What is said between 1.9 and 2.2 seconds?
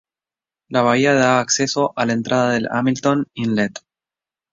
a la